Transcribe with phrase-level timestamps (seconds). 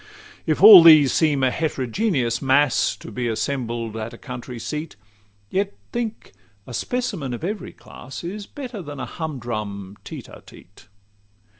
[0.01, 4.95] XCIV If all these seem a heterogeneous mass To be assembled at a country seat,
[5.51, 6.31] Yet think,
[6.65, 10.87] a specimen of every class Is better than a humdrum tete a tete.